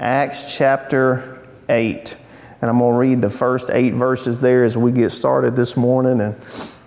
[0.00, 2.16] Acts chapter 8.
[2.62, 5.76] And I'm going to read the first eight verses there as we get started this
[5.76, 6.36] morning and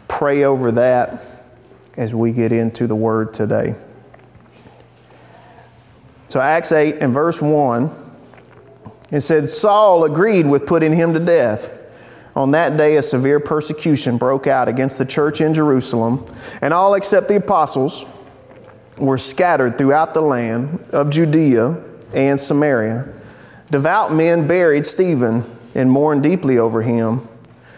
[0.08, 1.24] pray over that
[1.96, 3.76] as we get into the word today.
[6.28, 7.92] So, Acts 8 and verse 1,
[9.12, 11.82] it said, Saul agreed with putting him to death.
[12.36, 16.26] On that day, a severe persecution broke out against the church in Jerusalem,
[16.64, 18.06] and all except the apostles
[18.98, 23.08] were scattered throughout the land of Judea and Samaria.
[23.72, 25.44] Devout men buried Stephen
[25.76, 27.22] and mourned deeply over him.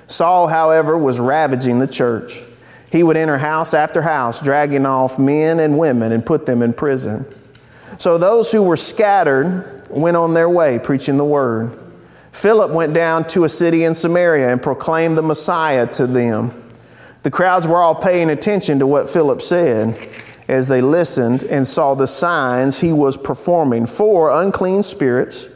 [0.07, 2.41] Saul, however, was ravaging the church.
[2.91, 6.73] He would enter house after house, dragging off men and women and put them in
[6.73, 7.25] prison.
[7.97, 11.77] So those who were scattered went on their way, preaching the word.
[12.31, 16.51] Philip went down to a city in Samaria and proclaimed the Messiah to them.
[17.23, 19.95] The crowds were all paying attention to what Philip said
[20.47, 23.85] as they listened and saw the signs he was performing.
[23.85, 25.47] For unclean spirits,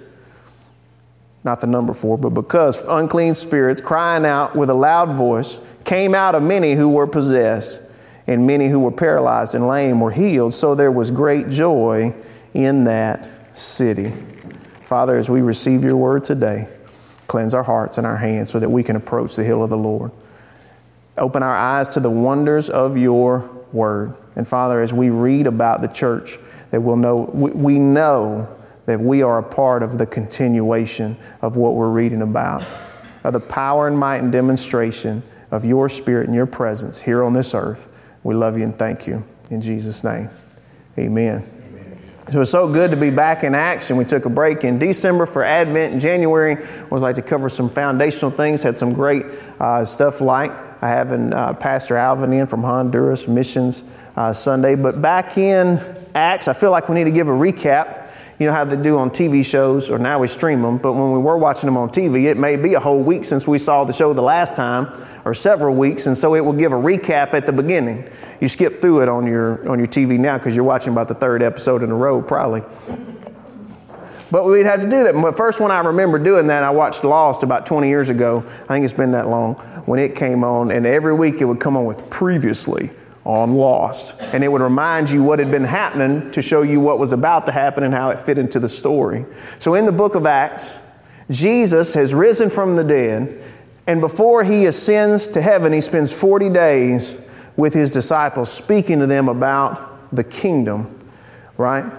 [1.44, 6.14] not the number four, but because unclean spirits, crying out with a loud voice, came
[6.14, 7.82] out of many who were possessed,
[8.28, 10.54] and many who were paralyzed and lame were healed.
[10.54, 12.14] So there was great joy
[12.54, 14.10] in that city.
[14.82, 16.68] Father, as we receive your word today,
[17.28, 19.78] cleanse our hearts and our hands so that we can approach the hill of the
[19.78, 20.12] Lord.
[21.18, 24.16] Open our eyes to the wonders of your word.
[24.36, 26.38] And Father, as we read about the church,
[26.72, 31.76] that we'll know, we know that we are a part of the continuation of what
[31.76, 32.64] we're reading about,
[33.24, 37.34] of the power and might and demonstration of your spirit and your presence here on
[37.34, 37.88] this earth.
[38.24, 39.24] We love you and thank you.
[39.50, 40.30] In Jesus' name,
[40.98, 41.44] amen.
[42.32, 43.98] So it's so good to be back in action.
[43.98, 45.94] We took a break in December for Advent.
[45.94, 48.62] In January was like to cover some foundational things.
[48.62, 49.26] Had some great
[49.60, 54.76] uh, stuff like I having uh, Pastor Alvin in from Honduras Missions uh, Sunday.
[54.76, 55.80] But back in
[56.16, 58.08] Acts, I feel like we need to give a recap.
[58.40, 60.78] You know how they do on TV shows, or now we stream them.
[60.78, 63.46] But when we were watching them on TV, it may be a whole week since
[63.46, 64.88] we saw the show the last time,
[65.26, 68.10] or several weeks, and so it will give a recap at the beginning.
[68.40, 71.16] You skip through it on your on your TV now because you're watching about the
[71.16, 72.62] third episode in a row, probably.
[74.32, 75.14] But we'd have to do that.
[75.14, 78.44] The first one I remember doing that, I watched Lost about 20 years ago.
[78.46, 81.60] I think it's been that long when it came on, and every week it would
[81.60, 82.92] come on with previously
[83.26, 84.22] on Lost.
[84.34, 87.48] And it would remind you what had been happening to show you what was about
[87.48, 89.26] to happen and how it fit into the story.
[89.58, 90.78] So in the book of Acts,
[91.30, 93.44] Jesus has risen from the dead,
[93.88, 99.08] and before he ascends to heaven, he spends 40 days with his disciples, speaking to
[99.08, 100.98] them about the kingdom,
[101.58, 101.92] right?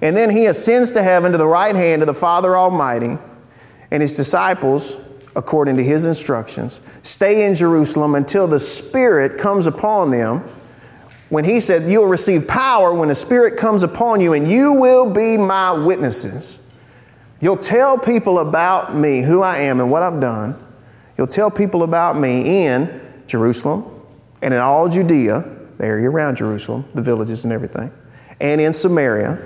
[0.00, 3.18] And then he ascends to heaven to the right hand of the Father Almighty,
[3.90, 4.96] and his disciples,
[5.34, 10.44] according to his instructions, stay in Jerusalem until the Spirit comes upon them.
[11.30, 15.10] When he said, You'll receive power when the Spirit comes upon you, and you will
[15.10, 16.60] be my witnesses.
[17.40, 20.56] You'll tell people about me, who I am, and what I've done.
[21.16, 23.84] You'll tell people about me in Jerusalem,
[24.42, 25.44] and in all Judea,
[25.76, 27.92] the area around Jerusalem, the villages and everything,
[28.40, 29.38] and in Samaria,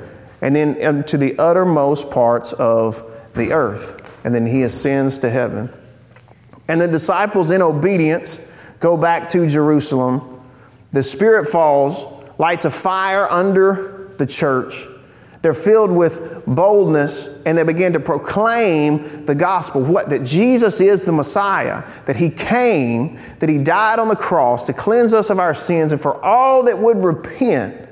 [0.42, 3.02] and then to the uttermost parts of
[3.34, 4.06] the earth.
[4.24, 5.70] And then he ascends to heaven.
[6.68, 8.46] And the disciples, in obedience,
[8.80, 10.40] go back to Jerusalem.
[10.92, 12.04] The Spirit falls,
[12.38, 14.84] lights a fire under the church,
[15.42, 21.04] they're filled with boldness and they begin to proclaim the gospel what that Jesus is
[21.04, 25.40] the Messiah, that he came, that he died on the cross to cleanse us of
[25.40, 27.88] our sins and for all that would repent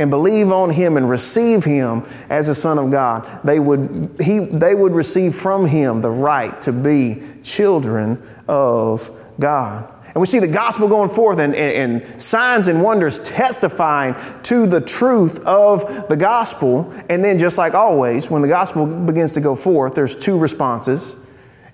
[0.00, 4.38] and believe on him and receive him as a son of God, they would, he,
[4.38, 9.92] they would receive from him the right to be children of God.
[10.06, 14.66] And we see the gospel going forth and, and, and, signs and wonders testifying to
[14.66, 16.92] the truth of the gospel.
[17.08, 21.16] And then, just like always, when the gospel begins to go forth, there's two responses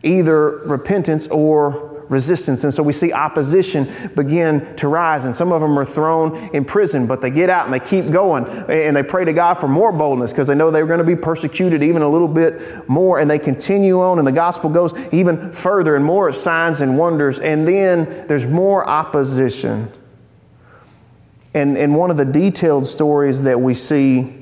[0.03, 2.65] either repentance or resistance.
[2.65, 5.25] And so we see opposition begin to rise.
[5.25, 8.11] And some of them are thrown in prison, but they get out and they keep
[8.11, 8.47] going.
[8.71, 11.17] And they pray to God for more boldness because they know they're going to be
[11.17, 13.19] persecuted even a little bit more.
[13.19, 17.41] And they continue on, and the gospel goes even further and more signs and wonders.
[17.41, 19.89] And then there's more opposition.
[21.55, 24.36] And, and one of the detailed stories that we see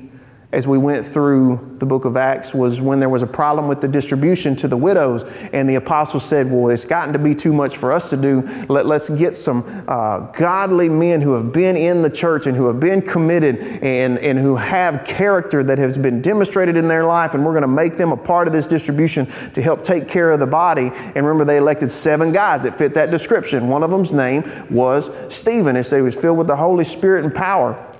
[0.55, 3.81] as we went through the book of Acts was when there was a problem with
[3.81, 5.23] the distribution to the widows.
[5.51, 8.41] And the apostles said, Well, it's gotten to be too much for us to do.
[8.69, 12.67] Let, us get some uh, godly men who have been in the church and who
[12.67, 17.33] have been committed and, and who have character that has been demonstrated in their life.
[17.33, 20.31] And we're going to make them a part of this distribution to help take care
[20.31, 20.89] of the body.
[20.93, 23.67] And remember, they elected seven guys that fit that description.
[23.67, 25.75] One of them's name was Stephen.
[25.75, 27.91] They said he was filled with the Holy Spirit and power.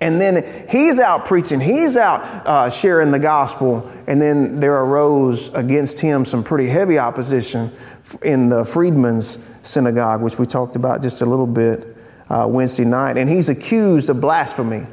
[0.00, 3.90] And then he's out preaching, he's out uh, sharing the gospel.
[4.06, 7.70] And then there arose against him some pretty heavy opposition
[8.22, 11.96] in the Freedmen's synagogue, which we talked about just a little bit
[12.28, 13.16] uh, Wednesday night.
[13.16, 14.86] And he's accused of blasphemy,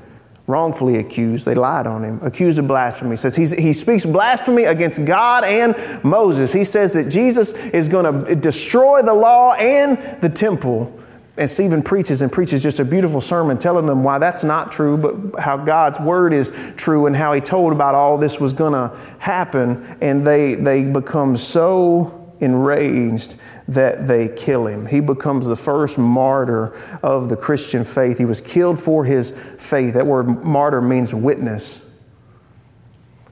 [0.47, 1.45] wrongfully accused.
[1.45, 3.17] They lied on him, accused of blasphemy.
[3.17, 6.53] Says he speaks blasphemy against God and Moses.
[6.53, 10.97] He says that Jesus is going to destroy the law and the temple.
[11.35, 14.97] And Stephen preaches and preaches just a beautiful sermon telling them why that's not true,
[14.97, 18.74] but how God's word is true and how he told about all this was going
[18.74, 19.97] to happen.
[20.00, 23.38] And they, they become so enraged
[23.68, 24.85] that they kill him.
[24.85, 28.19] He becomes the first martyr of the Christian faith.
[28.19, 29.95] He was killed for his faith.
[29.95, 31.93] That word martyr means witness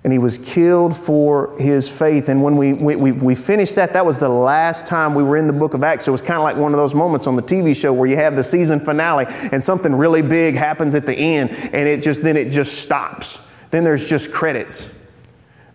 [0.03, 2.27] and he was killed for his faith.
[2.27, 5.45] And when we, we, we, finished that, that was the last time we were in
[5.45, 6.05] the book of Acts.
[6.05, 8.09] So it was kind of like one of those moments on the TV show where
[8.09, 12.01] you have the season finale and something really big happens at the end and it
[12.01, 13.47] just, then it just stops.
[13.69, 14.97] Then there's just credits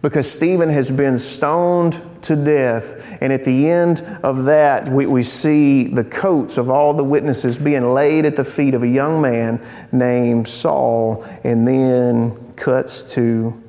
[0.03, 3.19] because Stephen has been stoned to death.
[3.21, 7.59] And at the end of that, we, we see the coats of all the witnesses
[7.59, 13.63] being laid at the feet of a young man named Saul, and then cuts to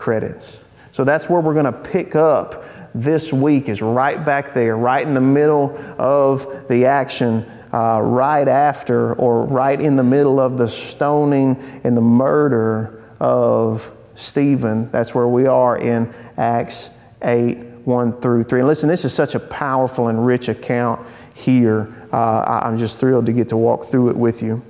[0.00, 0.64] credits.
[0.92, 2.64] So that's where we're going to pick up
[2.94, 8.48] this week, is right back there, right in the middle of the action, uh, right
[8.48, 14.90] after or right in the middle of the stoning and the murder of Stephen.
[14.90, 18.60] That's where we are in Acts 8 1 through 3.
[18.60, 21.94] And listen, this is such a powerful and rich account here.
[22.10, 24.62] Uh, I'm just thrilled to get to walk through it with you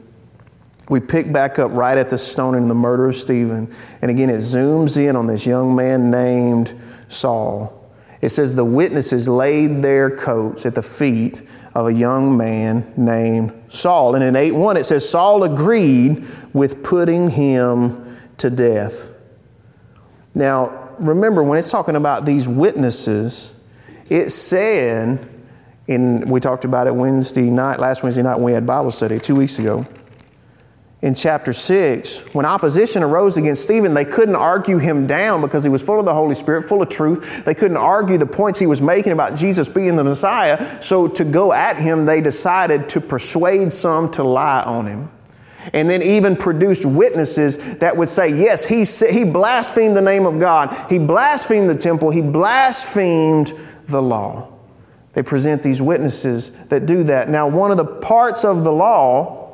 [0.91, 3.73] we pick back up right at the stoning and the murder of Stephen.
[4.03, 6.75] And again, it zooms in on this young man named
[7.07, 7.89] Saul.
[8.21, 11.43] It says the witnesses laid their coats at the feet
[11.75, 14.17] of a young man named Saul.
[14.17, 19.17] And in 8 1, it says Saul agreed with putting him to death.
[20.35, 23.65] Now, remember, when it's talking about these witnesses,
[24.09, 25.29] it said,
[25.87, 29.21] and we talked about it Wednesday night, last Wednesday night when we had Bible study,
[29.21, 29.85] two weeks ago
[31.03, 35.71] in chapter 6, when opposition arose against Stephen, they couldn't argue him down because he
[35.71, 37.45] was full of the Holy Spirit, full of truth.
[37.47, 40.83] They couldn't argue the points he was making about Jesus being the Messiah.
[40.83, 45.11] So, to go at him, they decided to persuade some to lie on him.
[45.73, 50.39] And then even produced witnesses that would say, yes, he, he blasphemed the name of
[50.39, 53.55] God, he blasphemed the temple, he blasphemed
[53.87, 54.53] the law.
[55.15, 57.31] They present these witnesses that do that.
[57.31, 59.50] Now, one of the parts of the law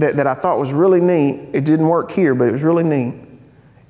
[0.00, 2.84] that, that I thought was really neat, it didn't work here, but it was really
[2.84, 3.14] neat,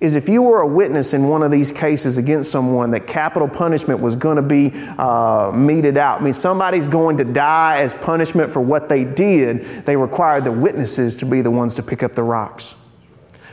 [0.00, 3.48] is if you were a witness in one of these cases against someone that capital
[3.48, 7.94] punishment was going to be uh, meted out, I mean, somebody's going to die as
[7.94, 12.02] punishment for what they did, they required the witnesses to be the ones to pick
[12.02, 12.74] up the rocks.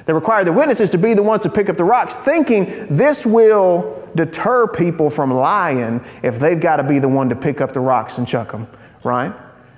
[0.05, 3.25] They required the witnesses to be the ones to pick up the rocks, thinking this
[3.25, 7.73] will deter people from lying if they've got to be the one to pick up
[7.73, 8.67] the rocks and chuck them,
[9.03, 9.33] right?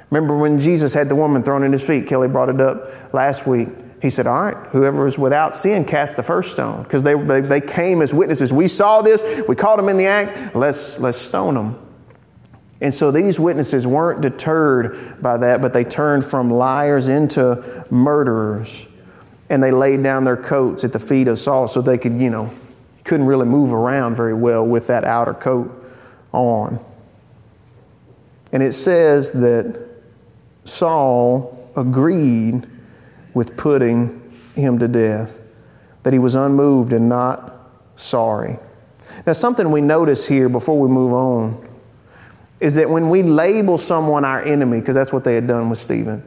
[0.09, 2.07] Remember when Jesus had the woman thrown in his feet?
[2.07, 3.69] Kelly brought it up last week.
[4.01, 6.83] He said, All right, whoever is without sin, cast the first stone.
[6.83, 8.51] Because they, they, they, came as witnesses.
[8.53, 11.85] We saw this, we caught them in the act, let's, let's stone them.
[12.81, 18.87] And so these witnesses weren't deterred by that, but they turned from liars into murderers.
[19.49, 22.29] And they laid down their coats at the feet of Saul so they could, you
[22.29, 22.51] know,
[23.03, 25.71] couldn't really move around very well with that outer coat
[26.31, 26.79] on.
[28.53, 29.88] And it says that
[30.69, 32.67] Saul agreed
[33.33, 35.39] with putting him to death,
[36.03, 38.57] that he was unmoved and not sorry.
[39.25, 41.67] Now, something we notice here before we move on
[42.59, 45.79] is that when we label someone our enemy, because that's what they had done with
[45.79, 46.23] Stephen,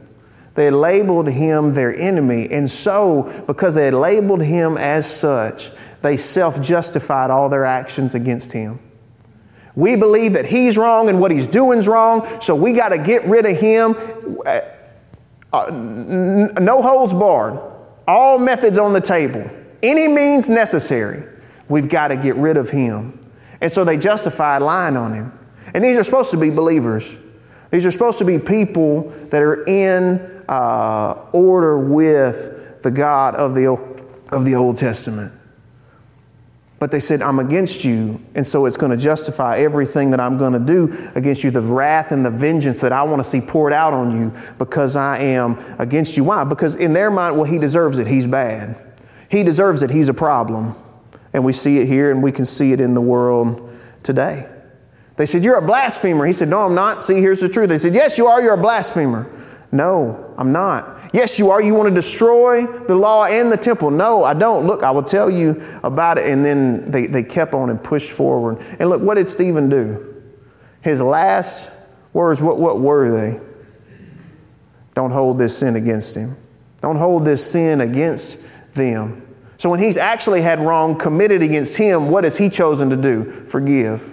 [0.55, 2.49] they had labeled him their enemy.
[2.51, 5.71] And so, because they had labeled him as such,
[6.01, 8.79] they self justified all their actions against him.
[9.75, 12.97] We believe that he's wrong and what he's doing is wrong, so we got to
[12.97, 13.95] get rid of him.
[14.45, 14.61] Uh,
[15.51, 17.59] uh no holds barred,
[18.07, 19.49] all methods on the table,
[19.81, 21.23] any means necessary.
[21.69, 23.19] We've got to get rid of him.
[23.61, 25.31] And so they justified lying on him.
[25.73, 27.15] And these are supposed to be believers.
[27.71, 33.55] These are supposed to be people that are in uh, order with the God of
[33.55, 33.67] the,
[34.31, 35.33] of the Old Testament.
[36.83, 38.21] But they said, I'm against you.
[38.35, 41.61] And so it's going to justify everything that I'm going to do against you, the
[41.61, 45.19] wrath and the vengeance that I want to see poured out on you because I
[45.19, 46.25] am against you.
[46.25, 46.43] Why?
[46.43, 48.07] Because in their mind, well, he deserves it.
[48.07, 48.75] He's bad.
[49.29, 49.91] He deserves it.
[49.91, 50.73] He's a problem.
[51.31, 53.73] And we see it here and we can see it in the world
[54.03, 54.49] today.
[55.15, 56.25] They said, You're a blasphemer.
[56.25, 57.01] He said, No, I'm not.
[57.01, 57.69] See, here's the truth.
[57.69, 58.41] They said, Yes, you are.
[58.41, 59.31] You're a blasphemer.
[59.71, 61.02] No, I'm not.
[61.13, 61.61] Yes, you are.
[61.61, 63.91] You want to destroy the law and the temple.
[63.91, 64.65] No, I don't.
[64.65, 66.27] Look, I will tell you about it.
[66.27, 68.57] And then they, they kept on and pushed forward.
[68.79, 70.23] And look, what did Stephen do?
[70.81, 71.71] His last
[72.13, 73.39] words, what, what were they?
[74.95, 76.35] Don't hold this sin against him.
[76.81, 78.39] Don't hold this sin against
[78.73, 79.21] them.
[79.57, 83.31] So when he's actually had wrong committed against him, what has he chosen to do?
[83.45, 84.03] Forgive,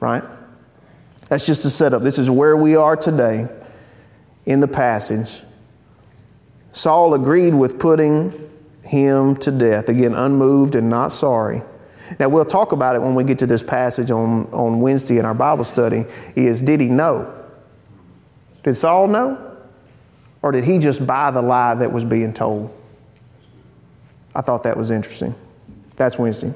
[0.00, 0.22] right?
[1.28, 2.02] That's just a setup.
[2.02, 3.48] This is where we are today
[4.46, 5.45] in the passage.
[6.76, 8.50] Saul agreed with putting
[8.82, 9.88] him to death.
[9.88, 11.62] Again, unmoved and not sorry.
[12.20, 15.24] Now, we'll talk about it when we get to this passage on, on Wednesday in
[15.24, 16.04] our Bible study.
[16.36, 17.32] Is did he know?
[18.62, 19.56] Did Saul know?
[20.42, 22.70] Or did he just buy the lie that was being told?
[24.34, 25.34] I thought that was interesting.
[25.96, 26.52] That's Wednesday.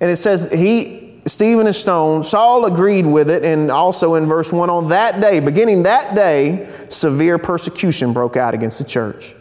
[0.00, 2.26] And it says, he, Stephen is stoned.
[2.26, 3.44] Saul agreed with it.
[3.44, 8.54] And also in verse 1, on that day, beginning that day, severe persecution broke out
[8.54, 9.34] against the church.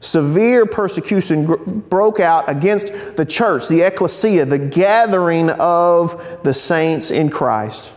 [0.00, 7.10] Severe persecution gr- broke out against the church, the ecclesia, the gathering of the saints
[7.10, 7.92] in Christ.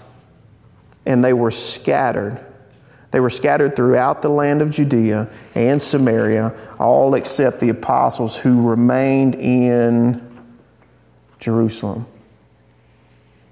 [1.05, 2.39] And they were scattered
[3.12, 8.67] they were scattered throughout the land of Judea and Samaria, all except the apostles who
[8.67, 10.25] remained in
[11.38, 12.05] Jerusalem.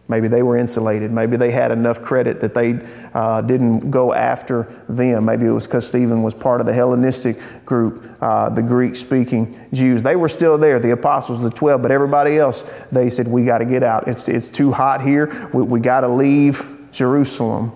[0.10, 1.12] Maybe they were insulated.
[1.12, 2.80] Maybe they had enough credit that they
[3.14, 5.26] uh, didn't go after them.
[5.26, 9.56] Maybe it was because Stephen was part of the Hellenistic group, uh, the Greek speaking
[9.72, 10.02] Jews.
[10.02, 13.60] They were still there, the apostles, the 12, but everybody else, they said, We got
[13.60, 14.08] to get out.
[14.08, 15.50] It's, it's too hot here.
[15.54, 17.72] We, we got to leave Jerusalem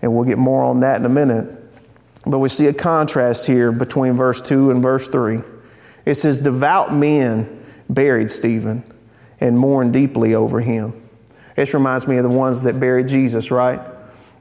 [0.00, 1.58] and we'll get more on that in a minute.
[2.26, 5.40] But we see a contrast here between verse 2 and verse 3.
[6.06, 8.84] It says, Devout men buried Stephen
[9.38, 10.94] and mourned deeply over him.
[11.54, 13.80] This reminds me of the ones that buried Jesus, right?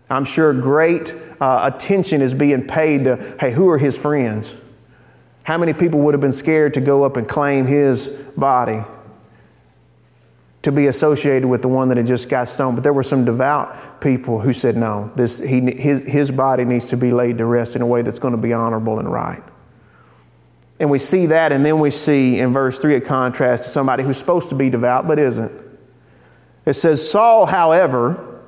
[0.10, 4.56] I'm sure great uh, attention is being paid to, hey, who are his friends?
[5.44, 8.82] How many people would have been scared to go up and claim his body?
[10.64, 12.78] to be associated with the one that had just got stoned.
[12.78, 16.88] But there were some devout people who said, no, this, he, his, his body needs
[16.88, 19.44] to be laid to rest in a way that's going to be honorable and right.
[20.80, 24.04] And we see that, and then we see in verse 3 a contrast to somebody
[24.04, 25.52] who's supposed to be devout but isn't.
[26.66, 28.42] It says, Saul, however,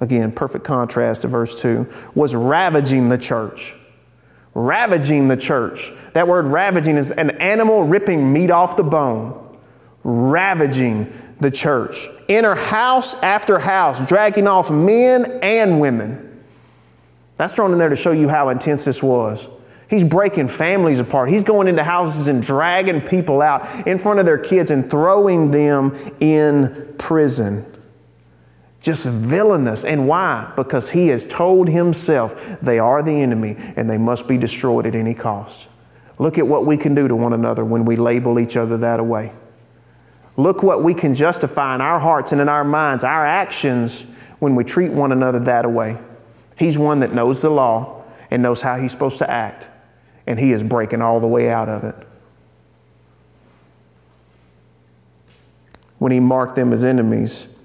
[0.00, 3.74] again, perfect contrast to verse 2, was ravaging the church.
[4.54, 5.90] Ravaging the church.
[6.12, 9.40] That word ravaging is an animal ripping meat off the bone.
[10.04, 12.06] Ravaging the church.
[12.28, 16.44] Enter house after house, dragging off men and women.
[17.36, 19.48] That's thrown in there to show you how intense this was.
[19.94, 21.28] He's breaking families apart.
[21.28, 25.52] He's going into houses and dragging people out in front of their kids and throwing
[25.52, 27.64] them in prison.
[28.80, 29.84] Just villainous.
[29.84, 30.52] And why?
[30.56, 34.96] Because he has told himself they are the enemy and they must be destroyed at
[34.96, 35.68] any cost.
[36.18, 39.06] Look at what we can do to one another when we label each other that
[39.06, 39.30] way.
[40.36, 44.02] Look what we can justify in our hearts and in our minds, our actions,
[44.40, 45.98] when we treat one another that way.
[46.58, 49.68] He's one that knows the law and knows how he's supposed to act,
[50.26, 51.94] and he is breaking all the way out of it.
[55.98, 57.62] When he marked them as enemies,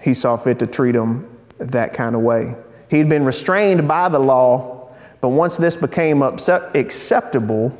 [0.00, 1.28] he saw fit to treat them
[1.58, 2.54] that kind of way.
[2.88, 7.72] He'd been restrained by the law, but once this became acceptable,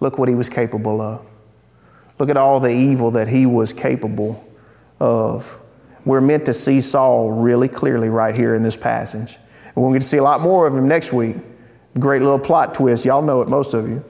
[0.00, 1.26] look what he was capable of.
[2.18, 4.48] Look at all the evil that he was capable
[4.98, 5.58] of.
[6.06, 9.36] We're meant to see Saul really clearly right here in this passage.
[9.66, 11.36] And we're going to see a lot more of him next week.
[11.98, 13.04] Great little plot twist.
[13.04, 14.04] Y'all know it, most of you.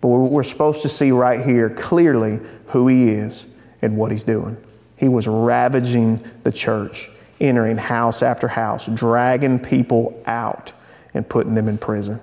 [0.00, 3.46] But we're supposed to see right here clearly who he is
[3.80, 4.56] and what he's doing.
[4.96, 7.08] He was ravaging the church,
[7.40, 10.72] entering house after house, dragging people out
[11.14, 12.20] and putting them in prison.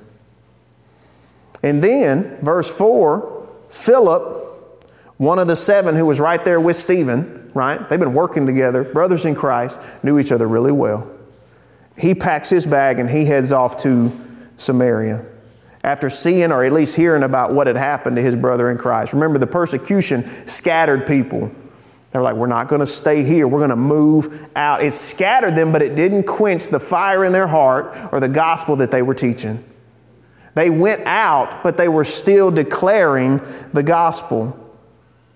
[1.63, 3.31] And then, verse 4
[3.69, 4.37] Philip,
[5.17, 7.87] one of the seven who was right there with Stephen, right?
[7.89, 11.09] They've been working together, brothers in Christ, knew each other really well.
[11.97, 14.11] He packs his bag and he heads off to
[14.57, 15.25] Samaria
[15.83, 19.13] after seeing or at least hearing about what had happened to his brother in Christ.
[19.13, 21.51] Remember, the persecution scattered people.
[22.11, 23.47] They're like, we're not going to stay here.
[23.47, 24.83] We're going to move out.
[24.83, 28.75] It scattered them, but it didn't quench the fire in their heart or the gospel
[28.77, 29.63] that they were teaching.
[30.55, 33.41] They went out, but they were still declaring
[33.73, 34.59] the gospel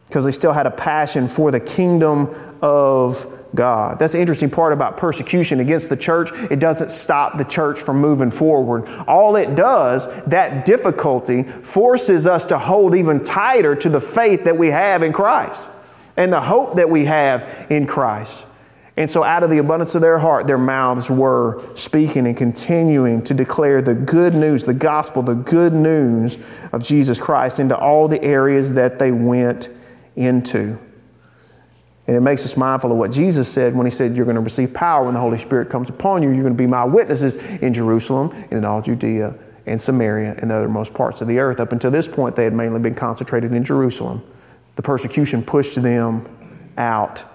[0.08, 3.26] because they still had a passion for the kingdom of
[3.58, 4.00] God.
[4.00, 6.30] That's the interesting part about persecution against the church.
[6.50, 8.88] It doesn't stop the church from moving forward.
[9.08, 14.58] All it does, that difficulty, forces us to hold even tighter to the faith that
[14.58, 15.68] we have in Christ
[16.16, 18.46] and the hope that we have in Christ.
[18.96, 23.22] And so, out of the abundance of their heart, their mouths were speaking and continuing
[23.24, 26.38] to declare the good news, the gospel, the good news
[26.74, 29.70] of Jesus Christ into all the areas that they went
[30.16, 30.80] into.
[32.08, 34.42] And it makes us mindful of what Jesus said when he said, You're going to
[34.42, 36.30] receive power when the Holy Spirit comes upon you.
[36.30, 39.36] You're going to be my witnesses in Jerusalem and in all Judea
[39.66, 41.60] and Samaria and the othermost parts of the earth.
[41.60, 44.24] Up until this point, they had mainly been concentrated in Jerusalem.
[44.78, 46.28] The persecution pushed them
[46.78, 47.26] out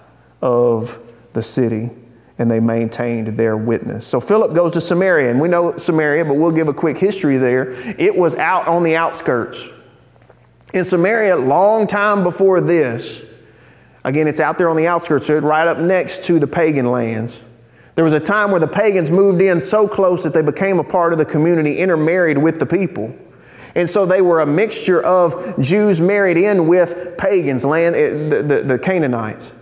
[0.41, 0.97] of
[1.33, 1.91] the city
[2.39, 4.07] and they maintained their witness.
[4.07, 7.37] So Philip goes to Samaria, and we know Samaria, but we'll give a quick history
[7.37, 7.71] there.
[7.99, 9.67] It was out on the outskirts.
[10.73, 13.23] In Samaria, long time before this,
[14.03, 17.41] again, it's out there on the outskirts, right up next to the pagan lands.
[17.95, 20.83] There was a time where the pagans moved in so close that they became a
[20.83, 23.15] part of the community, intermarried with the people.
[23.75, 28.43] And so they were a mixture of Jews married in with pagans, land, eh, the,
[28.43, 29.53] the, the Canaanites.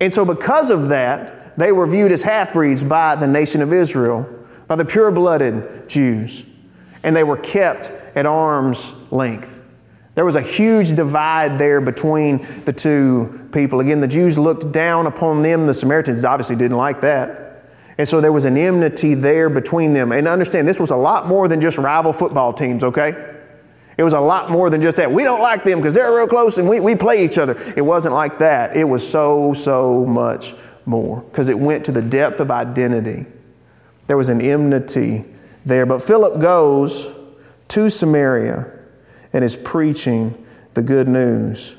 [0.00, 3.72] And so, because of that, they were viewed as half breeds by the nation of
[3.72, 4.28] Israel,
[4.66, 6.44] by the pure blooded Jews.
[7.02, 9.53] And they were kept at arm's length.
[10.14, 13.80] There was a huge divide there between the two people.
[13.80, 15.66] Again, the Jews looked down upon them.
[15.66, 17.44] The Samaritans obviously didn't like that.
[17.98, 20.12] And so there was an enmity there between them.
[20.12, 23.34] And understand, this was a lot more than just rival football teams, okay?
[23.96, 25.10] It was a lot more than just that.
[25.10, 27.56] We don't like them because they're real close and we, we play each other.
[27.76, 28.76] It wasn't like that.
[28.76, 30.54] It was so, so much
[30.84, 33.26] more because it went to the depth of identity.
[34.08, 35.24] There was an enmity
[35.64, 35.86] there.
[35.86, 37.16] But Philip goes
[37.68, 38.73] to Samaria
[39.34, 41.76] and is preaching the good news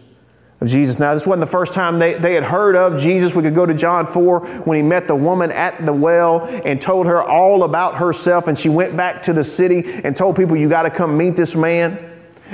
[0.62, 1.00] of Jesus.
[1.00, 3.34] Now, this wasn't the first time they, they had heard of Jesus.
[3.34, 6.80] We could go to John 4 when he met the woman at the well and
[6.80, 8.48] told her all about herself.
[8.48, 11.36] And she went back to the city and told people, You got to come meet
[11.36, 11.98] this man.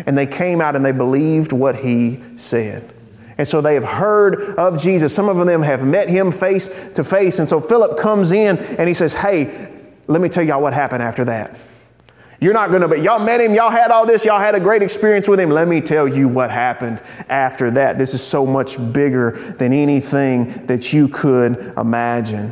[0.06, 2.94] And they came out and they believed what he said.
[3.38, 5.14] And so they have heard of Jesus.
[5.14, 7.40] Some of them have met him face to face.
[7.40, 9.70] And so Philip comes in and he says, Hey,
[10.08, 11.60] let me tell y'all what happened after that.
[12.42, 14.60] You're not going to, but y'all met him, y'all had all this, y'all had a
[14.60, 15.52] great experience with him.
[15.52, 18.00] Let me tell you what happened after that.
[18.00, 22.52] This is so much bigger than anything that you could imagine.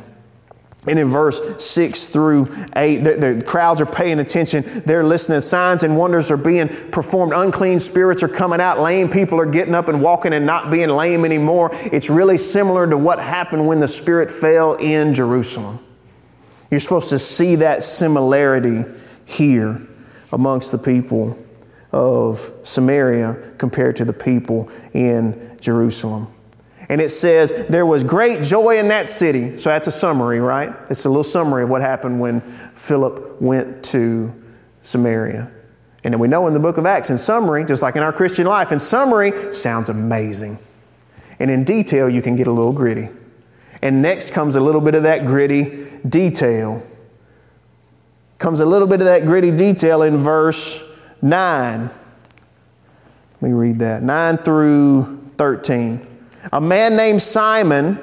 [0.87, 4.63] And in verse 6 through 8, the, the, crowds are paying attention.
[4.85, 5.41] They're listening.
[5.41, 7.33] Signs and wonders are being performed.
[7.33, 8.79] Unclean spirits are coming out.
[8.79, 11.71] Lame people are getting up and walking and not being lame anymore.
[11.73, 15.79] It's really similar to what happened when the Spirit fell in Jerusalem.
[16.69, 18.83] You're supposed to see that similarity
[19.29, 19.79] here
[20.31, 21.37] amongst the people
[21.91, 26.27] of Samaria compared to the people in Jerusalem.
[26.87, 29.57] And it says, There was great joy in that city.
[29.57, 30.73] So that's a summary, right?
[30.89, 32.41] It's a little summary of what happened when
[32.75, 34.33] Philip went to
[34.81, 35.51] Samaria.
[36.03, 38.13] And then we know in the book of Acts, in summary, just like in our
[38.13, 40.57] Christian life, in summary, sounds amazing.
[41.39, 43.09] And in detail, you can get a little gritty.
[43.81, 46.81] And next comes a little bit of that gritty detail
[48.39, 50.89] comes a little bit of that gritty detail in verse
[51.21, 51.81] 9.
[51.81, 56.07] Let me read that 9 through 13.
[56.53, 57.99] A man named Simon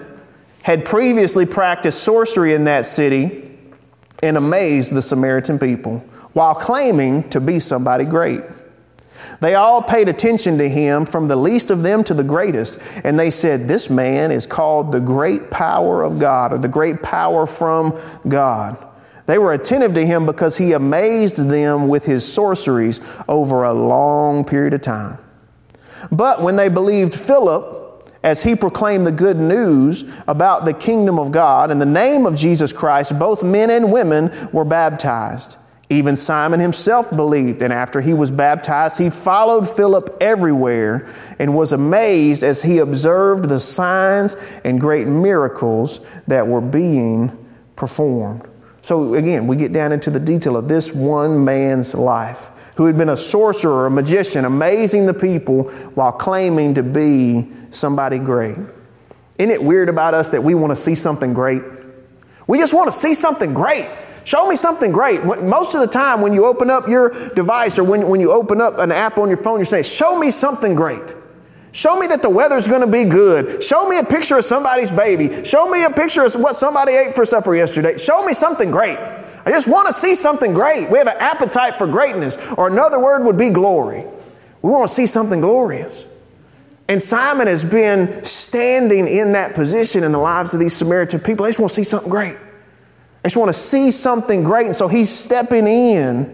[0.63, 3.51] had previously practiced sorcery in that city
[4.23, 5.99] and amazed the Samaritan people
[6.33, 8.43] while claiming to be somebody great.
[9.41, 13.19] They all paid attention to him, from the least of them to the greatest, and
[13.19, 17.47] they said, This man is called the great power of God, or the great power
[17.47, 18.86] from God.
[19.27, 24.45] They were attentive to him because he amazed them with his sorceries over a long
[24.45, 25.19] period of time.
[26.13, 27.85] But when they believed Philip,
[28.23, 32.35] as he proclaimed the good news about the kingdom of God in the name of
[32.35, 35.57] Jesus Christ, both men and women were baptized.
[35.89, 41.09] Even Simon himself believed, and after he was baptized, he followed Philip everywhere
[41.39, 44.35] and was amazed as he observed the signs
[44.65, 47.31] and great miracles that were being
[47.77, 48.49] performed.
[48.87, 52.97] So again, we get down into the detail of this one man's life who had
[52.97, 55.65] been a sorcerer, a magician, amazing the people
[55.97, 58.57] while claiming to be somebody great.
[59.39, 61.65] Isn't it weird about us that we want to see something great?
[62.47, 63.91] We just want to see something great.
[64.23, 65.25] Show me something great.
[65.25, 68.61] Most of the time, when you open up your device or when, when you open
[68.61, 71.03] up an app on your phone, you're saying, Show me something great.
[71.77, 73.63] Show me that the weather's going to be good.
[73.63, 75.45] Show me a picture of somebody's baby.
[75.45, 77.99] Show me a picture of what somebody ate for supper yesterday.
[77.99, 78.97] Show me something great.
[78.97, 80.91] I just want to see something great.
[80.91, 84.07] We have an appetite for greatness, or another word would be glory.
[84.63, 86.07] We want to see something glorious.
[86.89, 91.45] And Simon has been standing in that position in the lives of these Samaritan people.
[91.45, 92.39] They just want to see something great.
[93.23, 94.65] They just want to see something great.
[94.65, 96.25] And so he's stepping in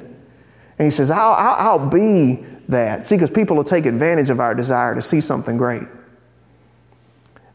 [0.79, 3.07] and he says, I'll, I'll, I'll be that.
[3.07, 5.85] See, because people will take advantage of our desire to see something great.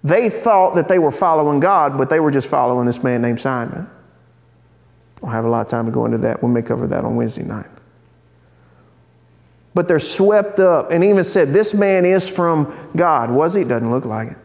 [0.03, 3.41] They thought that they were following God, but they were just following this man named
[3.41, 3.89] Simon.
[5.23, 6.43] I'll have a lot of time to go into that.
[6.43, 7.67] We may cover that on Wednesday night.
[9.73, 13.31] But they're swept up and even said, This man is from God.
[13.31, 13.63] Was he?
[13.63, 14.37] Doesn't look like it.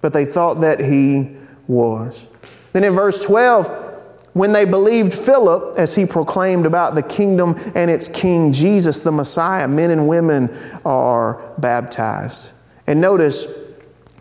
[0.00, 2.26] But they thought that he was.
[2.72, 3.89] Then in verse 12,
[4.32, 9.10] when they believed Philip as he proclaimed about the kingdom and its king, Jesus the
[9.10, 12.52] Messiah, men and women are baptized.
[12.86, 13.46] And notice,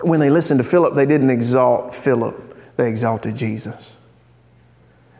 [0.02, 3.98] when they listened to Philip, they didn't exalt Philip, they exalted Jesus.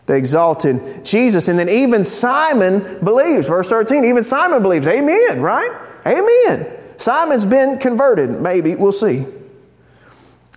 [0.08, 1.48] They exalted Jesus.
[1.50, 3.48] And then even Simon believes.
[3.48, 4.88] Verse 13, even Simon believes.
[4.88, 5.70] Amen, right?
[6.08, 6.66] Amen.
[6.98, 8.74] Simon's been converted, maybe.
[8.74, 9.26] We'll see.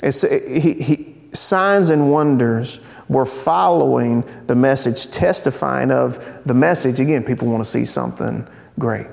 [0.03, 2.81] It's, he, he, signs and wonders
[3.13, 7.01] were following the message, testifying of the message.
[7.01, 8.47] Again, people want to see something
[8.79, 9.09] great,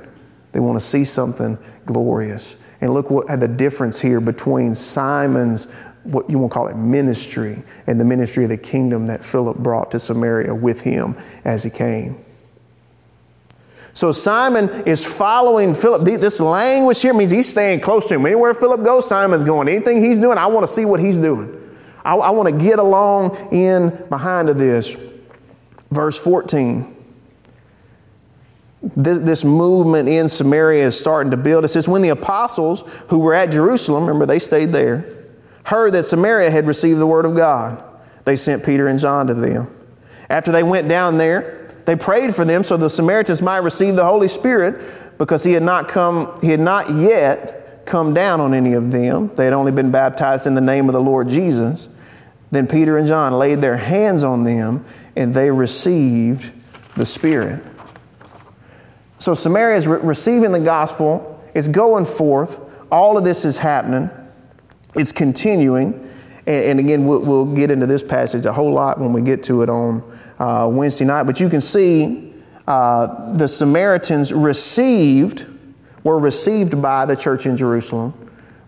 [0.52, 2.62] they want to see something glorious.
[2.82, 7.62] And look what the difference here between Simon's what you want to call it ministry
[7.88, 11.70] and the ministry of the kingdom that Philip brought to Samaria with him as he
[11.70, 12.18] came.
[13.94, 16.06] So Simon is following Philip.
[16.06, 18.26] This language here means he's staying close to him.
[18.26, 19.68] Anywhere Philip goes, Simon's going.
[19.68, 21.59] Anything he's doing, I want to see what he's doing.
[22.04, 25.12] I, I want to get along in behind of this.
[25.92, 26.96] Verse 14.
[28.82, 31.66] This, this, movement in Samaria is starting to build.
[31.66, 35.26] It says, When the apostles who were at Jerusalem, remember they stayed there,
[35.66, 37.84] heard that Samaria had received the word of God,
[38.24, 39.68] they sent Peter and John to them.
[40.30, 44.06] After they went down there, they prayed for them so the Samaritans might receive the
[44.06, 47.59] Holy Spirit because he had not come, he had not yet
[47.90, 49.32] come down on any of them.
[49.36, 51.90] They had only been baptized in the name of the Lord Jesus.
[52.52, 56.54] Then Peter and John laid their hands on them and they received
[56.96, 57.62] the Spirit.
[59.18, 62.60] So Samaria is re- receiving the gospel, it's going forth.
[62.92, 64.10] All of this is happening.
[64.96, 65.94] It's continuing.
[66.46, 69.44] And, and again, we'll, we'll, get into this passage a whole lot when we get
[69.44, 70.04] to it on
[70.40, 71.24] uh, Wednesday night.
[71.24, 72.34] But you can see
[72.68, 75.46] uh, the Samaritans received,
[76.04, 78.14] were received by the church in Jerusalem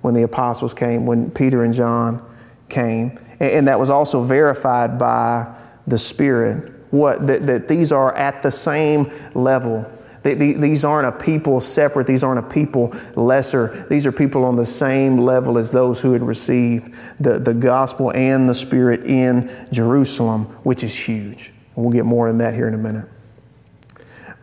[0.01, 2.25] when the apostles came, when Peter and John
[2.69, 3.19] came.
[3.39, 5.55] And, that was also verified by
[5.87, 6.71] the Spirit.
[6.91, 7.25] What?
[7.27, 9.91] That, that these are at the same level
[10.23, 12.05] these aren't a people separate.
[12.05, 13.85] These aren't a people lesser.
[13.89, 18.11] These are people on the same level as those who had received the, the gospel
[18.11, 21.51] and the Spirit in Jerusalem, which is huge.
[21.75, 23.07] And we'll get more in that here in a minute.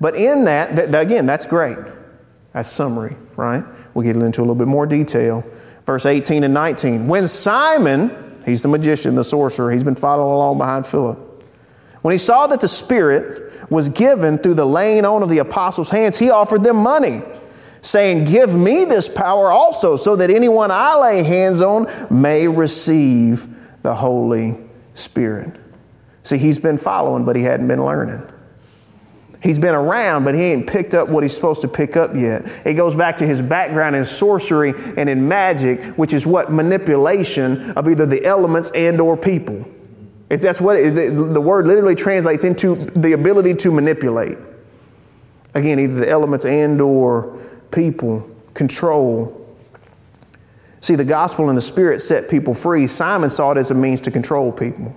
[0.00, 1.78] But in that, that again, that's great.
[2.52, 3.64] That's summary, right?
[3.94, 5.44] We'll get into a little bit more detail.
[5.84, 7.06] Verse 18 and 19.
[7.06, 11.18] When Simon, he's the magician, the sorcerer, he's been following along behind Philip.
[12.02, 15.90] When he saw that the Spirit was given through the laying on of the apostles'
[15.90, 17.22] hands, he offered them money,
[17.82, 23.46] saying, Give me this power also, so that anyone I lay hands on may receive
[23.82, 24.56] the Holy
[24.94, 25.52] Spirit.
[26.22, 28.22] See, he's been following, but he hadn't been learning.
[29.40, 32.44] He's been around, but he ain't picked up what he's supposed to pick up yet.
[32.64, 37.70] It goes back to his background in sorcery and in magic, which is what manipulation
[37.72, 39.64] of either the elements and or people.
[40.28, 44.38] It's, that's what it, the, the word literally translates into the ability to manipulate.
[45.54, 47.38] Again, either the elements and or
[47.70, 49.34] people, control.
[50.80, 52.86] See, the gospel and the spirit set people free.
[52.86, 54.94] Simon saw it as a means to control people.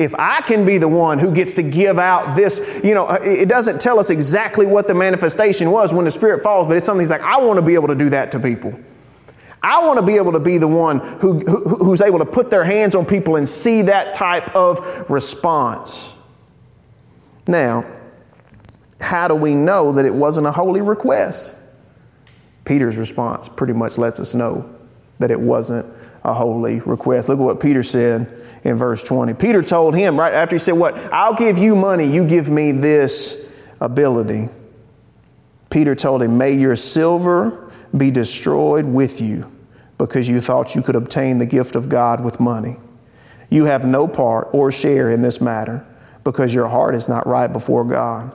[0.00, 3.18] If I can be the one who gets to give out this, you know, uh,
[3.20, 6.86] it doesn't tell us exactly what the manifestation was when the Spirit falls, but it's
[6.86, 8.80] something he's like, I want to be able to do that to people.
[9.62, 12.48] I want to be able to be the one who, who, who's able to put
[12.48, 16.16] their hands on people and see that type of response.
[17.46, 17.84] Now,
[19.02, 21.52] how do we know that it wasn't a holy request?
[22.64, 24.74] Peter's response pretty much lets us know
[25.18, 27.28] that it wasn't a holy request.
[27.28, 29.34] Look at what Peter said in verse 20.
[29.34, 30.96] Peter told him, right after he said, What?
[31.12, 34.48] I'll give you money, you give me this ability.
[35.70, 39.50] Peter told him, May your silver be destroyed with you
[39.98, 42.76] because you thought you could obtain the gift of God with money.
[43.48, 45.86] You have no part or share in this matter
[46.24, 48.32] because your heart is not right before God.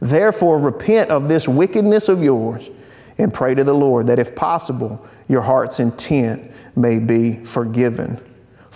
[0.00, 2.70] Therefore, repent of this wickedness of yours
[3.16, 8.20] and pray to the Lord that if possible, your heart's intent may be forgiven.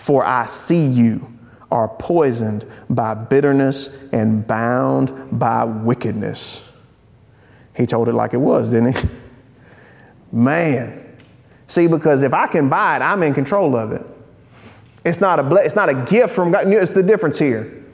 [0.03, 1.25] For I see you
[1.71, 6.77] are poisoned by bitterness and bound by wickedness.
[7.73, 9.07] He told it like it was, didn't he?
[10.33, 11.17] Man.
[11.67, 14.05] See, because if I can buy it, I'm in control of it.
[15.05, 16.67] It's not a, it's not a gift from God.
[16.67, 17.85] It's the difference here.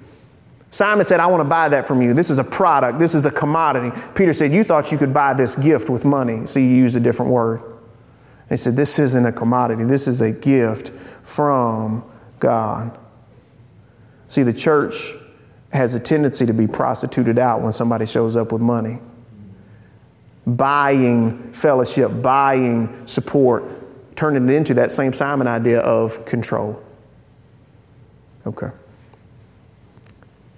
[0.71, 2.15] Simon said, I want to buy that from you.
[2.15, 2.97] This is a product.
[2.97, 3.95] This is a commodity.
[4.15, 6.47] Peter said, You thought you could buy this gift with money.
[6.47, 7.61] See, you used a different word.
[8.49, 12.03] They said, This isn't a commodity, this is a gift from
[12.39, 12.97] God.
[14.27, 15.13] See, the church
[15.71, 18.99] has a tendency to be prostituted out when somebody shows up with money.
[20.45, 23.63] Buying fellowship, buying support,
[24.15, 26.81] turning it into that same Simon idea of control.
[28.45, 28.69] Okay.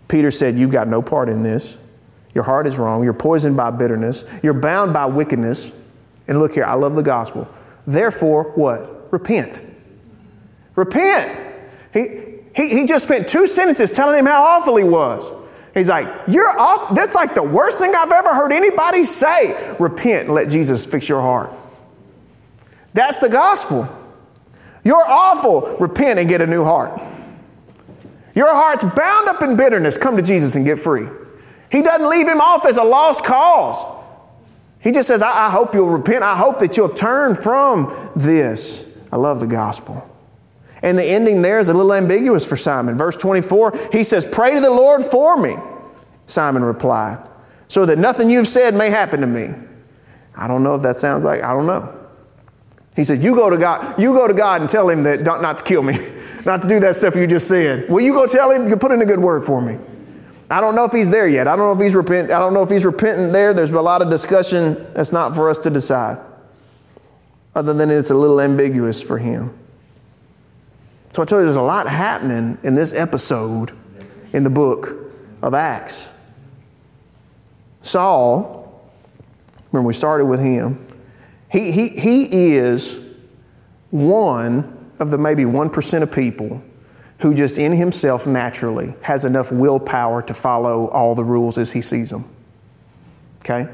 [0.08, 1.78] Peter said, You've got no part in this.
[2.34, 3.04] Your heart is wrong.
[3.04, 4.24] You're poisoned by bitterness.
[4.42, 5.78] You're bound by wickedness.
[6.28, 7.54] And look here, I love the gospel.
[7.86, 9.12] Therefore, what?
[9.12, 9.62] Repent.
[10.76, 11.68] Repent.
[11.94, 15.32] He, he, he just spent two sentences telling him how awful he was.
[15.74, 16.94] He's like, You're off.
[16.94, 19.76] That's like the worst thing I've ever heard anybody say.
[19.80, 21.52] Repent and let Jesus fix your heart.
[22.94, 23.88] That's the gospel.
[24.84, 25.78] You're awful.
[25.78, 27.02] Repent and get a new heart.
[28.36, 29.98] Your heart's bound up in bitterness.
[29.98, 31.08] Come to Jesus and get free.
[31.72, 33.86] He doesn't leave him off as a lost cause.
[34.82, 36.24] He just says, I, I hope you'll repent.
[36.24, 38.98] I hope that you'll turn from this.
[39.12, 40.08] I love the gospel.
[40.82, 42.98] And the ending there is a little ambiguous for Simon.
[42.98, 45.56] Verse 24, he says, Pray to the Lord for me.
[46.26, 47.24] Simon replied,
[47.68, 49.54] So that nothing you've said may happen to me.
[50.36, 51.98] I don't know if that sounds like, I don't know.
[52.96, 55.44] He said, You go to God, you go to God and tell him that not,
[55.44, 55.98] not to kill me,
[56.46, 57.88] not to do that stuff you just said.
[57.90, 58.68] Will you go tell him?
[58.68, 59.78] You put in a good word for me.
[60.52, 61.48] I don't know if he's there yet.
[61.48, 62.30] I don't know if he's repent.
[62.30, 63.54] I don't know if he's repentant there.
[63.54, 66.18] There's a lot of discussion that's not for us to decide.
[67.56, 69.58] Other than it's a little ambiguous for him.
[71.10, 73.72] So I told you there's a lot happening in this episode
[74.34, 74.94] in the book
[75.42, 76.14] of Acts.
[77.82, 78.82] Saul,
[79.72, 80.86] remember we started with him,
[81.50, 83.14] he, he, he is
[83.90, 86.62] one of the maybe 1% of people
[87.22, 91.82] who just in himself naturally has enough willpower to follow all the rules as he
[91.82, 92.26] sees them.
[93.40, 93.68] Okay?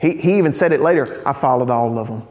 [0.00, 2.22] He, he even said it later I followed all of them.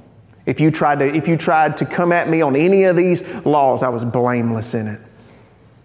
[0.46, 3.46] If you, tried to, if you tried to come at me on any of these
[3.46, 5.00] laws, I was blameless in it.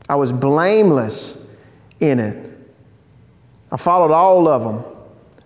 [0.09, 1.55] I was blameless
[2.01, 2.51] in it.
[3.71, 4.85] I followed all of them,